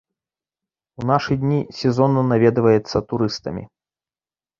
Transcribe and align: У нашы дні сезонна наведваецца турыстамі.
У 1.01 1.03
нашы 1.09 1.35
дні 1.43 1.59
сезонна 1.79 2.23
наведваецца 2.31 2.97
турыстамі. 3.13 3.63